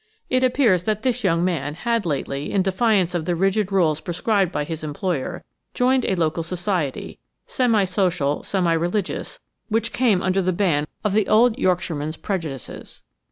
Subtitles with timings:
[0.31, 4.51] It appears that this young man had lately, in defiance of the rigid rules prescribed
[4.51, 5.43] by his employer,
[5.75, 12.17] joined a local society–semi social, semi religious–which came under the ban of the old Yorkshireman's
[12.17, 13.03] prejudices.